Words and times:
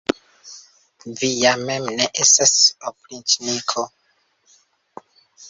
Vi 1.19 1.29
ja 1.41 1.51
mem 1.67 1.85
ne 1.99 2.07
estas 2.23 2.55
opriĉniko! 2.93 3.87